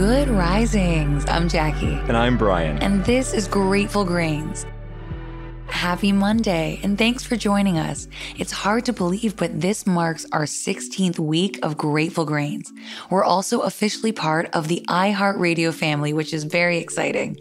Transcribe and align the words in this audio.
Good 0.00 0.30
risings. 0.30 1.26
I'm 1.28 1.46
Jackie. 1.46 1.92
And 2.08 2.16
I'm 2.16 2.38
Brian. 2.38 2.78
And 2.78 3.04
this 3.04 3.34
is 3.34 3.46
Grateful 3.46 4.02
Grains. 4.02 4.64
Happy 5.80 6.12
Monday, 6.12 6.78
and 6.82 6.98
thanks 6.98 7.24
for 7.24 7.36
joining 7.36 7.78
us. 7.78 8.06
It's 8.36 8.52
hard 8.52 8.84
to 8.84 8.92
believe, 8.92 9.34
but 9.34 9.62
this 9.62 9.86
marks 9.86 10.26
our 10.30 10.44
16th 10.44 11.18
week 11.18 11.58
of 11.62 11.78
Grateful 11.78 12.26
Grains. 12.26 12.70
We're 13.08 13.24
also 13.24 13.60
officially 13.60 14.12
part 14.12 14.50
of 14.54 14.68
the 14.68 14.84
iHeartRadio 14.90 15.72
family, 15.72 16.12
which 16.12 16.34
is 16.34 16.44
very 16.44 16.76
exciting. 16.76 17.38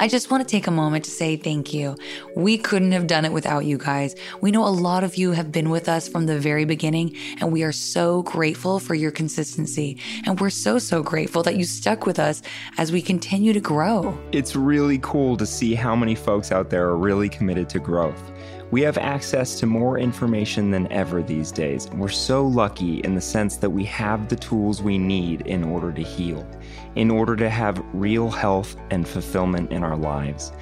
I 0.00 0.08
just 0.08 0.30
want 0.30 0.42
to 0.42 0.50
take 0.50 0.66
a 0.66 0.70
moment 0.70 1.04
to 1.04 1.10
say 1.10 1.36
thank 1.36 1.74
you. 1.74 1.94
We 2.34 2.56
couldn't 2.56 2.92
have 2.92 3.06
done 3.06 3.26
it 3.26 3.32
without 3.32 3.66
you 3.66 3.76
guys. 3.76 4.16
We 4.40 4.50
know 4.50 4.66
a 4.66 4.70
lot 4.70 5.04
of 5.04 5.16
you 5.16 5.32
have 5.32 5.52
been 5.52 5.68
with 5.68 5.86
us 5.86 6.08
from 6.08 6.24
the 6.24 6.40
very 6.40 6.64
beginning, 6.64 7.14
and 7.42 7.52
we 7.52 7.62
are 7.62 7.72
so 7.72 8.22
grateful 8.22 8.80
for 8.80 8.94
your 8.94 9.10
consistency. 9.10 9.98
And 10.24 10.40
we're 10.40 10.48
so, 10.48 10.78
so 10.78 11.02
grateful 11.02 11.42
that 11.42 11.56
you 11.56 11.64
stuck 11.64 12.06
with 12.06 12.18
us 12.18 12.40
as 12.78 12.90
we 12.90 13.02
continue 13.02 13.52
to 13.52 13.60
grow. 13.60 14.18
It's 14.32 14.56
really 14.56 14.98
cool 15.02 15.36
to 15.36 15.44
see 15.44 15.74
how 15.74 15.94
many 15.94 16.14
folks 16.14 16.50
out 16.50 16.70
there 16.70 16.88
are 16.88 16.96
really 16.96 17.28
committed 17.28 17.68
to 17.68 17.81
growth. 17.82 18.32
We 18.70 18.80
have 18.82 18.96
access 18.96 19.60
to 19.60 19.66
more 19.66 19.98
information 19.98 20.70
than 20.70 20.90
ever 20.90 21.22
these 21.22 21.52
days. 21.52 21.90
We're 21.90 22.08
so 22.08 22.46
lucky 22.46 23.00
in 23.00 23.14
the 23.14 23.20
sense 23.20 23.56
that 23.56 23.70
we 23.70 23.84
have 23.84 24.28
the 24.28 24.36
tools 24.36 24.82
we 24.82 24.96
need 24.96 25.42
in 25.42 25.62
order 25.62 25.92
to 25.92 26.02
heal, 26.02 26.46
in 26.94 27.10
order 27.10 27.36
to 27.36 27.50
have 27.50 27.84
real 27.92 28.30
health 28.30 28.76
and 28.90 29.06
fulfillment 29.06 29.72
in 29.72 29.84
our 29.84 29.96
lives. 29.96 30.52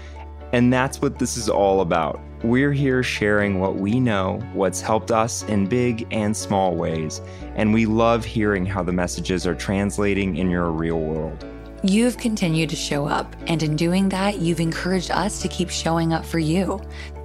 And 0.53 0.73
that's 0.73 1.01
what 1.01 1.21
this 1.21 1.37
is 1.37 1.49
all 1.49 1.81
about. 1.81 2.21
We're 2.43 2.73
here 2.73 3.03
sharing 3.03 3.61
what 3.61 3.77
we 3.77 4.01
know, 4.01 4.41
what's 4.55 4.81
helped 4.81 5.11
us 5.11 5.43
in 5.45 5.67
big 5.67 6.09
and 6.11 6.37
small 6.37 6.75
ways, 6.75 7.21
and 7.55 7.73
we 7.73 7.87
love 7.87 8.25
hearing 8.25 8.67
how 8.67 8.83
the 8.83 8.93
messages 8.93 9.47
are 9.47 9.55
translating 9.55 10.37
in 10.37 10.51
your 10.51 10.71
real 10.71 10.99
world. 10.99 11.45
You've 11.83 12.19
continued 12.19 12.69
to 12.71 12.77
show 12.77 13.07
up, 13.07 13.35
and 13.47 13.63
in 13.63 13.75
doing 13.75 14.11
that, 14.11 14.39
you've 14.39 14.61
encouraged 14.61 15.11
us 15.11 15.41
to 15.41 15.49
keep 15.49 15.71
showing 15.71 16.13
up 16.13 16.27
for 16.27 16.39
you. 16.39 16.79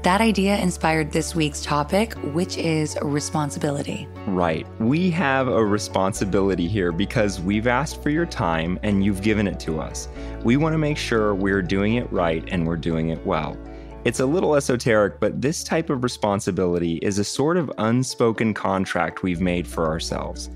That 0.04 0.22
idea 0.22 0.58
inspired 0.60 1.12
this 1.12 1.36
week's 1.36 1.62
topic, 1.62 2.14
which 2.34 2.56
is 2.58 2.98
responsibility. 3.02 4.08
Right. 4.28 4.66
We 4.80 5.12
have 5.12 5.50
a 5.50 5.66
responsibility 5.66 6.70
here 6.70 6.94
because 6.94 7.42
we've 7.42 7.68
asked 7.68 8.02
for 8.02 8.12
your 8.12 8.26
time 8.26 8.80
and 8.82 9.04
you've 9.04 9.22
given 9.22 9.46
it 9.46 9.60
to 9.62 9.82
us. 9.82 10.08
We 10.46 10.56
want 10.56 10.72
to 10.72 10.78
make 10.78 10.98
sure 10.98 11.36
we're 11.36 11.62
doing 11.62 11.96
it 11.96 12.10
right 12.10 12.48
and 12.48 12.66
we're 12.66 12.78
doing 12.78 13.10
it 13.10 13.26
well. 13.26 13.58
It's 14.06 14.22
a 14.22 14.26
little 14.26 14.56
esoteric, 14.56 15.20
but 15.20 15.42
this 15.42 15.66
type 15.66 15.90
of 15.90 16.02
responsibility 16.02 16.96
is 17.02 17.20
a 17.20 17.26
sort 17.26 17.58
of 17.58 17.70
unspoken 17.78 18.54
contract 18.54 19.22
we've 19.22 19.42
made 19.42 19.68
for 19.68 19.86
ourselves. 19.88 20.50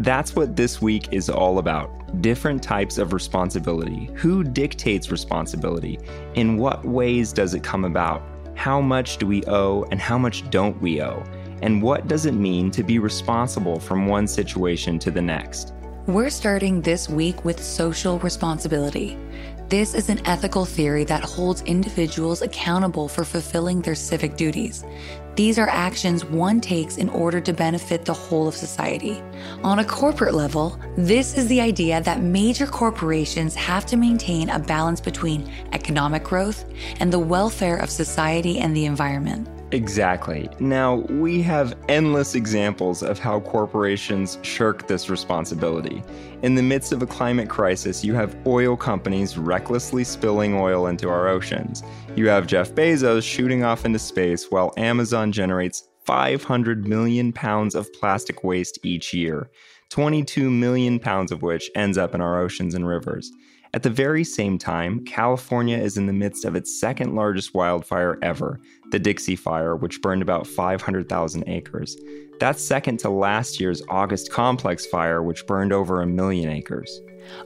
That's 0.00 0.36
what 0.36 0.54
this 0.54 0.80
week 0.80 1.08
is 1.12 1.28
all 1.28 1.58
about 1.58 1.90
different 2.22 2.62
types 2.62 2.96
of 2.96 3.12
responsibility. 3.12 4.10
Who 4.14 4.42
dictates 4.42 5.10
responsibility? 5.10 5.98
In 6.34 6.56
what 6.56 6.84
ways 6.84 7.32
does 7.32 7.52
it 7.52 7.62
come 7.62 7.84
about? 7.84 8.22
How 8.54 8.80
much 8.80 9.18
do 9.18 9.26
we 9.26 9.44
owe 9.44 9.84
and 9.90 10.00
how 10.00 10.16
much 10.16 10.48
don't 10.50 10.80
we 10.80 11.02
owe? 11.02 11.22
And 11.60 11.82
what 11.82 12.08
does 12.08 12.24
it 12.26 12.32
mean 12.32 12.70
to 12.70 12.82
be 12.82 12.98
responsible 12.98 13.78
from 13.78 14.06
one 14.06 14.26
situation 14.26 14.98
to 15.00 15.10
the 15.10 15.20
next? 15.20 15.74
We're 16.06 16.30
starting 16.30 16.80
this 16.80 17.08
week 17.08 17.44
with 17.44 17.62
social 17.62 18.18
responsibility. 18.20 19.18
This 19.68 19.92
is 19.92 20.08
an 20.08 20.26
ethical 20.26 20.64
theory 20.64 21.04
that 21.04 21.22
holds 21.22 21.60
individuals 21.60 22.40
accountable 22.40 23.06
for 23.06 23.22
fulfilling 23.22 23.82
their 23.82 23.94
civic 23.94 24.34
duties. 24.34 24.82
These 25.36 25.58
are 25.58 25.68
actions 25.68 26.24
one 26.24 26.62
takes 26.62 26.96
in 26.96 27.10
order 27.10 27.38
to 27.42 27.52
benefit 27.52 28.06
the 28.06 28.14
whole 28.14 28.48
of 28.48 28.54
society. 28.54 29.22
On 29.62 29.80
a 29.80 29.84
corporate 29.84 30.32
level, 30.32 30.80
this 30.96 31.36
is 31.36 31.48
the 31.48 31.60
idea 31.60 32.00
that 32.00 32.22
major 32.22 32.66
corporations 32.66 33.54
have 33.56 33.84
to 33.86 33.98
maintain 33.98 34.48
a 34.48 34.58
balance 34.58 35.02
between 35.02 35.52
economic 35.74 36.24
growth 36.24 36.64
and 36.98 37.12
the 37.12 37.18
welfare 37.18 37.76
of 37.76 37.90
society 37.90 38.60
and 38.60 38.74
the 38.74 38.86
environment. 38.86 39.50
Exactly. 39.70 40.48
Now, 40.60 40.96
we 41.10 41.42
have 41.42 41.76
endless 41.88 42.34
examples 42.34 43.02
of 43.02 43.18
how 43.18 43.40
corporations 43.40 44.38
shirk 44.40 44.88
this 44.88 45.10
responsibility. 45.10 46.02
In 46.42 46.54
the 46.54 46.62
midst 46.62 46.92
of 46.92 47.02
a 47.02 47.06
climate 47.06 47.50
crisis, 47.50 48.02
you 48.02 48.14
have 48.14 48.34
oil 48.46 48.78
companies 48.78 49.36
recklessly 49.36 50.04
spilling 50.04 50.54
oil 50.54 50.86
into 50.86 51.10
our 51.10 51.28
oceans. 51.28 51.82
You 52.16 52.28
have 52.28 52.46
Jeff 52.46 52.72
Bezos 52.72 53.22
shooting 53.22 53.62
off 53.62 53.84
into 53.84 53.98
space 53.98 54.50
while 54.50 54.72
Amazon 54.78 55.32
generates 55.32 55.84
500 56.04 56.88
million 56.88 57.34
pounds 57.34 57.74
of 57.74 57.92
plastic 57.92 58.42
waste 58.42 58.78
each 58.82 59.12
year, 59.12 59.50
22 59.90 60.50
million 60.50 60.98
pounds 60.98 61.30
of 61.30 61.42
which 61.42 61.70
ends 61.74 61.98
up 61.98 62.14
in 62.14 62.22
our 62.22 62.40
oceans 62.40 62.74
and 62.74 62.88
rivers. 62.88 63.30
At 63.74 63.82
the 63.82 63.90
very 63.90 64.24
same 64.24 64.56
time, 64.56 65.04
California 65.04 65.76
is 65.76 65.98
in 65.98 66.06
the 66.06 66.12
midst 66.12 66.44
of 66.46 66.56
its 66.56 66.80
second 66.80 67.14
largest 67.14 67.52
wildfire 67.52 68.18
ever, 68.22 68.60
the 68.90 68.98
Dixie 68.98 69.36
Fire, 69.36 69.76
which 69.76 70.00
burned 70.00 70.22
about 70.22 70.46
500,000 70.46 71.44
acres. 71.46 71.96
That's 72.40 72.64
second 72.64 72.98
to 73.00 73.10
last 73.10 73.60
year's 73.60 73.82
August 73.88 74.32
Complex 74.32 74.86
Fire, 74.86 75.22
which 75.22 75.46
burned 75.46 75.72
over 75.72 76.00
a 76.00 76.06
million 76.06 76.48
acres. 76.48 77.00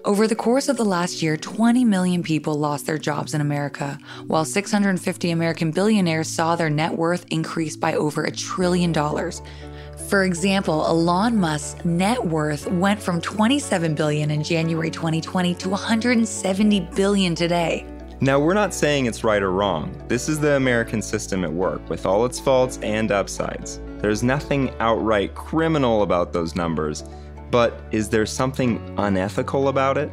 Over 0.05 0.29
the 0.29 0.37
course 0.37 0.69
of 0.69 0.77
the 0.77 0.85
last 0.85 1.23
year, 1.23 1.37
20 1.37 1.85
million 1.85 2.23
people 2.23 2.55
lost 2.55 2.87
their 2.87 2.99
jobs 2.99 3.35
in 3.35 3.41
America, 3.41 3.99
while 4.29 4.45
650 4.45 5.31
American 5.31 5.73
billionaires 5.73 6.29
saw 6.29 6.55
their 6.55 6.71
net 6.71 6.97
worth 6.97 7.27
increase 7.31 7.77
by 7.77 7.95
over 7.95 8.23
a 8.23 8.31
trillion 8.31 8.93
dollars. 8.93 9.43
For 10.13 10.25
example, 10.25 10.85
Elon 10.85 11.41
Musk's 11.41 11.83
net 11.87 12.23
worth 12.23 12.67
went 12.71 13.03
from 13.03 13.19
27 13.19 13.95
billion 13.95 14.31
in 14.31 14.45
January 14.45 14.91
2020 14.91 15.55
to 15.55 15.71
170 15.71 16.81
billion 16.95 17.35
today. 17.35 17.87
Now, 18.21 18.39
we're 18.39 18.53
not 18.53 18.75
saying 18.75 19.07
it's 19.07 19.25
right 19.25 19.43
or 19.43 19.53
wrong. 19.53 19.99
This 20.09 20.29
is 20.29 20.39
the 20.39 20.57
American 20.57 21.01
system 21.01 21.45
at 21.45 21.51
work, 21.51 21.89
with 21.89 22.05
all 22.05 22.27
its 22.27 22.39
faults 22.39 22.79
and 22.83 23.11
upsides. 23.11 23.81
There's 24.01 24.23
nothing 24.23 24.75
outright 24.81 25.35
criminal 25.35 26.03
about 26.03 26.35
those 26.35 26.55
numbers, 26.55 27.05
but 27.51 27.81
is 27.91 28.11
there 28.11 28.27
something 28.27 28.95
unethical 28.99 29.69
about 29.69 29.97
it? 29.97 30.13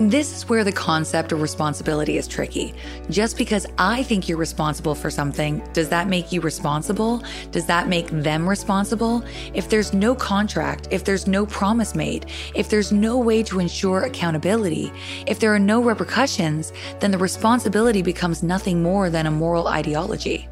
This 0.00 0.36
is 0.36 0.48
where 0.48 0.64
the 0.64 0.72
concept 0.72 1.30
of 1.30 1.40
responsibility 1.40 2.18
is 2.18 2.26
tricky. 2.26 2.74
Just 3.10 3.38
because 3.38 3.64
I 3.78 4.02
think 4.02 4.28
you're 4.28 4.36
responsible 4.36 4.96
for 4.96 5.08
something, 5.08 5.62
does 5.72 5.88
that 5.90 6.08
make 6.08 6.32
you 6.32 6.40
responsible? 6.40 7.22
Does 7.52 7.64
that 7.66 7.86
make 7.86 8.08
them 8.08 8.48
responsible? 8.48 9.22
If 9.54 9.68
there's 9.68 9.94
no 9.94 10.16
contract, 10.16 10.88
if 10.90 11.04
there's 11.04 11.28
no 11.28 11.46
promise 11.46 11.94
made, 11.94 12.26
if 12.56 12.68
there's 12.68 12.90
no 12.90 13.18
way 13.18 13.44
to 13.44 13.60
ensure 13.60 14.00
accountability, 14.00 14.90
if 15.28 15.38
there 15.38 15.54
are 15.54 15.60
no 15.60 15.80
repercussions, 15.80 16.72
then 16.98 17.12
the 17.12 17.18
responsibility 17.18 18.02
becomes 18.02 18.42
nothing 18.42 18.82
more 18.82 19.10
than 19.10 19.26
a 19.26 19.30
moral 19.30 19.68
ideology. 19.68 20.48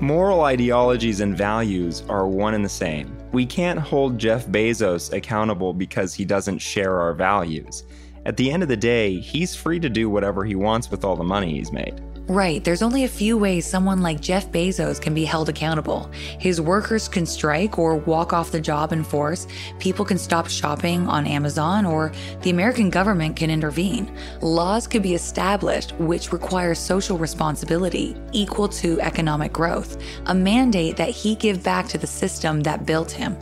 Moral 0.00 0.42
ideologies 0.42 1.20
and 1.20 1.34
values 1.34 2.02
are 2.10 2.26
one 2.28 2.52
and 2.52 2.62
the 2.62 2.68
same. 2.68 3.16
We 3.32 3.46
can't 3.46 3.78
hold 3.78 4.18
Jeff 4.18 4.46
Bezos 4.48 5.14
accountable 5.14 5.72
because 5.72 6.12
he 6.12 6.26
doesn't 6.26 6.58
share 6.58 7.00
our 7.00 7.14
values. 7.14 7.84
At 8.24 8.36
the 8.36 8.52
end 8.52 8.62
of 8.62 8.68
the 8.68 8.76
day, 8.76 9.18
he's 9.18 9.56
free 9.56 9.80
to 9.80 9.88
do 9.88 10.08
whatever 10.08 10.44
he 10.44 10.54
wants 10.54 10.90
with 10.90 11.04
all 11.04 11.16
the 11.16 11.24
money 11.24 11.54
he's 11.54 11.72
made. 11.72 12.00
Right, 12.28 12.62
there's 12.62 12.82
only 12.82 13.02
a 13.02 13.08
few 13.08 13.36
ways 13.36 13.66
someone 13.66 14.00
like 14.00 14.20
Jeff 14.20 14.52
Bezos 14.52 15.00
can 15.00 15.12
be 15.12 15.24
held 15.24 15.48
accountable. 15.48 16.08
His 16.38 16.60
workers 16.60 17.08
can 17.08 17.26
strike 17.26 17.80
or 17.80 17.96
walk 17.96 18.32
off 18.32 18.52
the 18.52 18.60
job 18.60 18.92
in 18.92 19.02
force, 19.02 19.48
people 19.80 20.04
can 20.04 20.18
stop 20.18 20.48
shopping 20.48 21.08
on 21.08 21.26
Amazon, 21.26 21.84
or 21.84 22.12
the 22.42 22.50
American 22.50 22.90
government 22.90 23.34
can 23.34 23.50
intervene. 23.50 24.16
Laws 24.40 24.86
could 24.86 25.02
be 25.02 25.14
established 25.14 25.92
which 25.98 26.32
require 26.32 26.76
social 26.76 27.18
responsibility 27.18 28.16
equal 28.30 28.68
to 28.68 29.00
economic 29.00 29.52
growth, 29.52 30.00
a 30.26 30.34
mandate 30.34 30.96
that 30.96 31.10
he 31.10 31.34
give 31.34 31.64
back 31.64 31.88
to 31.88 31.98
the 31.98 32.06
system 32.06 32.60
that 32.60 32.86
built 32.86 33.10
him. 33.10 33.36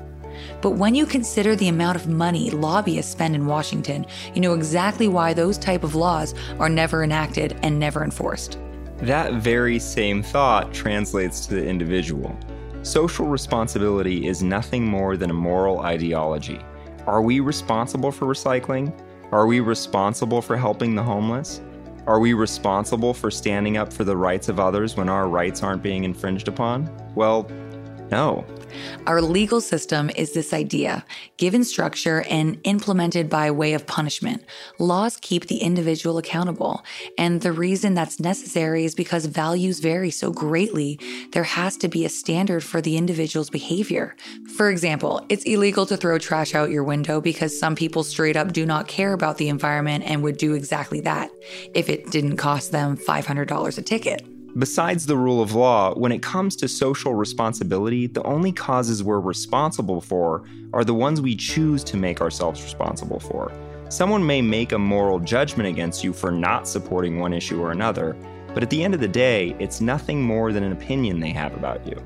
But 0.62 0.72
when 0.72 0.94
you 0.94 1.06
consider 1.06 1.56
the 1.56 1.68
amount 1.68 1.96
of 1.96 2.06
money 2.06 2.50
lobbyists 2.50 3.12
spend 3.12 3.34
in 3.34 3.46
Washington, 3.46 4.04
you 4.34 4.40
know 4.40 4.54
exactly 4.54 5.08
why 5.08 5.32
those 5.32 5.56
type 5.56 5.84
of 5.84 5.94
laws 5.94 6.34
are 6.58 6.68
never 6.68 7.02
enacted 7.02 7.58
and 7.62 7.78
never 7.78 8.04
enforced. 8.04 8.58
That 8.98 9.34
very 9.34 9.78
same 9.78 10.22
thought 10.22 10.74
translates 10.74 11.46
to 11.46 11.54
the 11.54 11.66
individual. 11.66 12.38
Social 12.82 13.26
responsibility 13.26 14.26
is 14.26 14.42
nothing 14.42 14.84
more 14.84 15.16
than 15.16 15.30
a 15.30 15.34
moral 15.34 15.80
ideology. 15.80 16.60
Are 17.06 17.22
we 17.22 17.40
responsible 17.40 18.12
for 18.12 18.26
recycling? 18.26 18.92
Are 19.32 19.46
we 19.46 19.60
responsible 19.60 20.42
for 20.42 20.56
helping 20.56 20.94
the 20.94 21.02
homeless? 21.02 21.62
Are 22.06 22.20
we 22.20 22.34
responsible 22.34 23.14
for 23.14 23.30
standing 23.30 23.76
up 23.76 23.92
for 23.92 24.04
the 24.04 24.16
rights 24.16 24.48
of 24.48 24.58
others 24.58 24.96
when 24.96 25.08
our 25.08 25.28
rights 25.28 25.62
aren't 25.62 25.82
being 25.82 26.04
infringed 26.04 26.48
upon? 26.48 26.90
Well, 27.14 27.50
no. 28.10 28.44
Our 29.06 29.20
legal 29.20 29.60
system 29.60 30.10
is 30.10 30.32
this 30.32 30.52
idea, 30.52 31.04
given 31.36 31.64
structure 31.64 32.22
and 32.28 32.58
implemented 32.64 33.28
by 33.28 33.50
way 33.50 33.72
of 33.74 33.86
punishment. 33.86 34.44
Laws 34.78 35.16
keep 35.16 35.46
the 35.46 35.58
individual 35.58 36.18
accountable. 36.18 36.84
And 37.18 37.40
the 37.40 37.52
reason 37.52 37.94
that's 37.94 38.20
necessary 38.20 38.84
is 38.84 38.94
because 38.94 39.26
values 39.26 39.80
vary 39.80 40.10
so 40.10 40.30
greatly, 40.30 40.98
there 41.32 41.44
has 41.44 41.76
to 41.78 41.88
be 41.88 42.04
a 42.04 42.08
standard 42.08 42.62
for 42.62 42.80
the 42.80 42.96
individual's 42.96 43.50
behavior. 43.50 44.16
For 44.56 44.70
example, 44.70 45.24
it's 45.28 45.44
illegal 45.44 45.86
to 45.86 45.96
throw 45.96 46.18
trash 46.18 46.54
out 46.54 46.70
your 46.70 46.84
window 46.84 47.20
because 47.20 47.58
some 47.58 47.74
people 47.74 48.04
straight 48.04 48.36
up 48.36 48.52
do 48.52 48.66
not 48.66 48.88
care 48.88 49.12
about 49.12 49.38
the 49.38 49.48
environment 49.48 50.04
and 50.06 50.22
would 50.22 50.36
do 50.36 50.54
exactly 50.54 51.00
that 51.02 51.30
if 51.74 51.88
it 51.88 52.10
didn't 52.10 52.36
cost 52.36 52.72
them 52.72 52.96
$500 52.96 53.78
a 53.78 53.82
ticket. 53.82 54.39
Besides 54.58 55.06
the 55.06 55.16
rule 55.16 55.40
of 55.40 55.54
law, 55.54 55.94
when 55.94 56.10
it 56.10 56.22
comes 56.22 56.56
to 56.56 56.66
social 56.66 57.14
responsibility, 57.14 58.08
the 58.08 58.22
only 58.24 58.50
causes 58.50 59.04
we're 59.04 59.20
responsible 59.20 60.00
for 60.00 60.44
are 60.72 60.82
the 60.84 60.92
ones 60.92 61.20
we 61.20 61.36
choose 61.36 61.84
to 61.84 61.96
make 61.96 62.20
ourselves 62.20 62.60
responsible 62.60 63.20
for. 63.20 63.52
Someone 63.90 64.26
may 64.26 64.42
make 64.42 64.72
a 64.72 64.78
moral 64.78 65.20
judgment 65.20 65.68
against 65.68 66.02
you 66.02 66.12
for 66.12 66.32
not 66.32 66.66
supporting 66.66 67.20
one 67.20 67.32
issue 67.32 67.60
or 67.62 67.70
another, 67.70 68.16
but 68.52 68.64
at 68.64 68.70
the 68.70 68.82
end 68.82 68.92
of 68.92 69.00
the 69.00 69.06
day, 69.06 69.54
it's 69.60 69.80
nothing 69.80 70.20
more 70.20 70.52
than 70.52 70.64
an 70.64 70.72
opinion 70.72 71.20
they 71.20 71.30
have 71.30 71.54
about 71.54 71.86
you. 71.86 72.02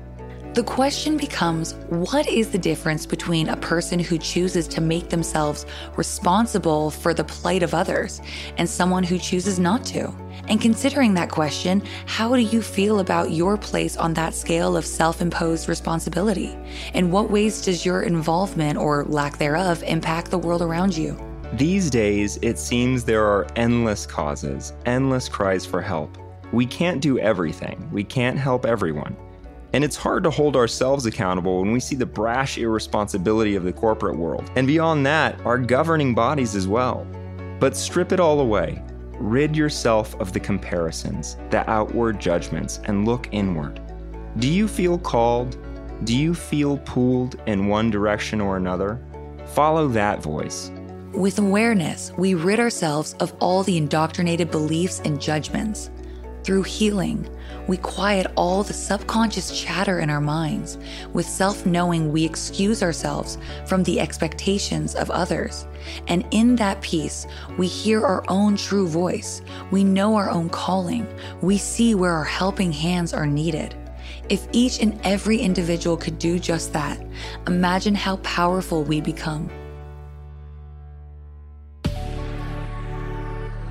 The 0.55 0.63
question 0.63 1.17
becomes 1.17 1.73
what 1.89 2.29
is 2.29 2.49
the 2.49 2.57
difference 2.57 3.05
between 3.05 3.49
a 3.49 3.57
person 3.57 3.99
who 3.99 4.17
chooses 4.17 4.69
to 4.69 4.79
make 4.79 5.09
themselves 5.09 5.65
responsible 5.97 6.91
for 6.91 7.13
the 7.13 7.25
plight 7.25 7.61
of 7.61 7.73
others 7.73 8.21
and 8.57 8.69
someone 8.69 9.03
who 9.03 9.17
chooses 9.17 9.59
not 9.59 9.83
to? 9.87 10.13
And 10.47 10.61
considering 10.61 11.13
that 11.15 11.29
question, 11.29 11.83
how 12.05 12.33
do 12.37 12.41
you 12.41 12.61
feel 12.61 12.99
about 12.99 13.31
your 13.31 13.57
place 13.57 13.97
on 13.97 14.13
that 14.13 14.33
scale 14.33 14.77
of 14.77 14.85
self 14.85 15.21
imposed 15.21 15.67
responsibility? 15.67 16.57
In 16.93 17.11
what 17.11 17.29
ways 17.29 17.61
does 17.61 17.85
your 17.85 18.03
involvement 18.03 18.77
or 18.77 19.03
lack 19.09 19.37
thereof 19.37 19.83
impact 19.83 20.31
the 20.31 20.39
world 20.39 20.61
around 20.61 20.95
you? 20.95 21.19
These 21.51 21.89
days, 21.89 22.39
it 22.41 22.57
seems 22.57 23.03
there 23.03 23.25
are 23.25 23.45
endless 23.57 24.05
causes, 24.05 24.71
endless 24.85 25.27
cries 25.27 25.65
for 25.65 25.81
help. 25.81 26.17
We 26.53 26.65
can't 26.65 27.01
do 27.01 27.19
everything, 27.19 27.89
we 27.91 28.05
can't 28.05 28.39
help 28.39 28.65
everyone. 28.65 29.17
And 29.75 29.83
it's 29.83 29.97
hard 29.97 30.23
to 30.23 30.29
hold 30.29 30.55
ourselves 30.55 31.05
accountable 31.05 31.59
when 31.59 31.73
we 31.73 31.81
see 31.81 31.97
the 31.97 32.05
brash 32.05 32.57
irresponsibility 32.57 33.57
of 33.57 33.65
the 33.65 33.73
corporate 33.73 34.15
world, 34.15 34.49
and 34.55 34.65
beyond 34.65 35.05
that, 35.05 35.37
our 35.45 35.57
governing 35.57 36.15
bodies 36.15 36.55
as 36.55 36.65
well. 36.65 37.05
But 37.59 37.75
strip 37.75 38.13
it 38.13 38.21
all 38.21 38.39
away. 38.39 38.81
Rid 39.19 39.53
yourself 39.53 40.15
of 40.21 40.31
the 40.31 40.39
comparisons, 40.39 41.35
the 41.49 41.69
outward 41.69 42.21
judgments, 42.21 42.79
and 42.85 43.05
look 43.05 43.27
inward. 43.33 43.81
Do 44.37 44.47
you 44.47 44.69
feel 44.69 44.97
called? 44.97 45.57
Do 46.05 46.15
you 46.15 46.33
feel 46.33 46.77
pulled 46.77 47.35
in 47.45 47.67
one 47.67 47.89
direction 47.89 48.39
or 48.39 48.55
another? 48.55 49.01
Follow 49.47 49.89
that 49.89 50.23
voice. 50.23 50.71
With 51.11 51.37
awareness, 51.37 52.13
we 52.17 52.33
rid 52.33 52.61
ourselves 52.61 53.13
of 53.19 53.33
all 53.41 53.61
the 53.61 53.75
indoctrinated 53.75 54.51
beliefs 54.51 55.01
and 55.03 55.19
judgments. 55.19 55.89
Through 56.45 56.61
healing, 56.61 57.27
we 57.67 57.77
quiet 57.77 58.27
all 58.35 58.61
the 58.61 58.71
subconscious 58.71 59.49
chatter 59.59 59.99
in 59.99 60.11
our 60.11 60.21
minds. 60.21 60.77
With 61.11 61.25
self 61.25 61.65
knowing, 61.65 62.11
we 62.11 62.23
excuse 62.23 62.83
ourselves 62.83 63.39
from 63.65 63.81
the 63.81 63.99
expectations 63.99 64.93
of 64.93 65.09
others. 65.09 65.65
And 66.07 66.23
in 66.29 66.55
that 66.57 66.81
peace, 66.81 67.25
we 67.57 67.65
hear 67.65 68.05
our 68.05 68.23
own 68.27 68.57
true 68.57 68.87
voice. 68.87 69.41
We 69.71 69.83
know 69.83 70.15
our 70.15 70.29
own 70.29 70.49
calling. 70.49 71.07
We 71.41 71.57
see 71.57 71.95
where 71.95 72.13
our 72.13 72.23
helping 72.23 72.71
hands 72.71 73.11
are 73.11 73.25
needed. 73.25 73.73
If 74.29 74.47
each 74.51 74.79
and 74.83 74.99
every 75.03 75.39
individual 75.39 75.97
could 75.97 76.19
do 76.19 76.37
just 76.37 76.73
that, 76.73 77.03
imagine 77.47 77.95
how 77.95 78.17
powerful 78.17 78.83
we 78.83 79.01
become. 79.01 79.49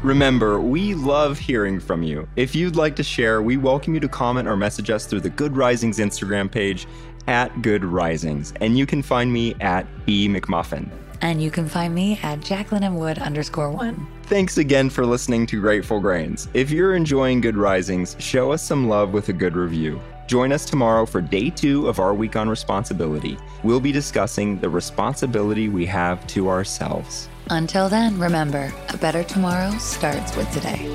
Remember, 0.04 0.60
we 0.60 0.94
love 0.94 1.38
hearing 1.38 1.80
from 1.80 2.02
you. 2.02 2.28
If 2.36 2.54
you'd 2.54 2.76
like 2.76 2.94
to 2.96 3.02
share, 3.02 3.40
we 3.40 3.56
welcome 3.56 3.94
you 3.94 4.00
to 4.00 4.08
comment 4.08 4.46
or 4.46 4.54
message 4.54 4.90
us 4.90 5.06
through 5.06 5.22
the 5.22 5.30
Good 5.30 5.56
Risings 5.56 5.98
Instagram 5.98 6.52
page 6.52 6.86
at 7.26 7.62
Good 7.62 7.82
Risings. 7.82 8.52
And 8.60 8.76
you 8.76 8.84
can 8.84 9.00
find 9.00 9.32
me 9.32 9.54
at 9.62 9.86
B 10.04 10.28
McMuffin. 10.28 10.90
And 11.22 11.42
you 11.42 11.50
can 11.50 11.66
find 11.66 11.94
me 11.94 12.20
at 12.22 12.40
Jacqueline 12.40 12.84
M. 12.84 12.96
Wood 12.96 13.16
underscore 13.18 13.70
one. 13.70 14.06
Thanks 14.24 14.58
again 14.58 14.90
for 14.90 15.06
listening 15.06 15.46
to 15.46 15.58
Grateful 15.58 16.00
Grains. 16.00 16.48
If 16.52 16.70
you're 16.70 16.94
enjoying 16.94 17.40
Good 17.40 17.56
Risings, 17.56 18.14
show 18.18 18.52
us 18.52 18.62
some 18.62 18.90
love 18.90 19.14
with 19.14 19.30
a 19.30 19.32
good 19.32 19.56
review. 19.56 19.98
Join 20.26 20.52
us 20.52 20.64
tomorrow 20.64 21.04
for 21.04 21.20
day 21.20 21.50
two 21.50 21.86
of 21.86 21.98
our 21.98 22.14
week 22.14 22.34
on 22.34 22.48
responsibility. 22.48 23.36
We'll 23.62 23.80
be 23.80 23.92
discussing 23.92 24.58
the 24.58 24.70
responsibility 24.70 25.68
we 25.68 25.84
have 25.86 26.26
to 26.28 26.48
ourselves. 26.48 27.28
Until 27.50 27.90
then, 27.90 28.18
remember 28.18 28.72
a 28.88 28.96
better 28.96 29.22
tomorrow 29.22 29.70
starts 29.78 30.34
with 30.34 30.50
today. 30.50 30.90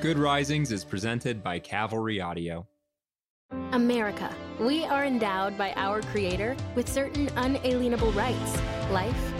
Good 0.00 0.18
Risings 0.18 0.72
is 0.72 0.84
presented 0.84 1.42
by 1.42 1.60
Cavalry 1.60 2.20
Audio. 2.20 2.66
America. 3.72 4.34
We 4.60 4.84
are 4.84 5.04
endowed 5.04 5.56
by 5.56 5.72
our 5.76 6.02
Creator 6.02 6.56
with 6.74 6.88
certain 6.88 7.30
unalienable 7.36 8.12
rights 8.12 8.58
life, 8.90 9.32